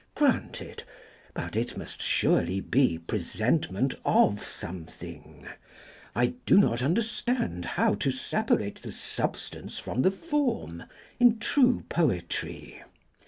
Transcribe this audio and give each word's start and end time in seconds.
Granted: 0.15 0.81
but 1.35 1.55
it 1.55 1.77
must 1.77 2.01
surely 2.01 2.59
be 2.59 2.97
presentment 2.97 3.93
of 4.03 4.41
something.... 4.43 5.47
I 6.15 6.33
do 6.47 6.57
not 6.57 6.81
understand 6.81 7.65
how 7.65 7.93
to 7.93 8.09
separate 8.09 8.81
the 8.81 8.91
substance 8.93 9.77
from 9.77 10.01
the 10.01 10.09
form 10.09 10.85
in 11.19 11.37
true 11.37 11.83
poetry. 11.87 12.81